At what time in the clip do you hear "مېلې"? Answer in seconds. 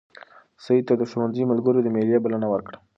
1.95-2.17